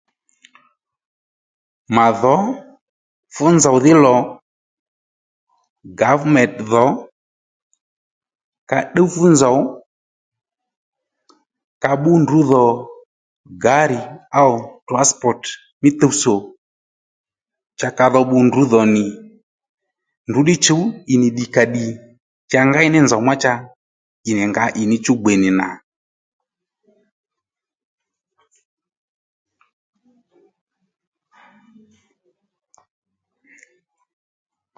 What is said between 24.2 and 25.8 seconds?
ì nì ngǎ ì ní chú gbe nì nà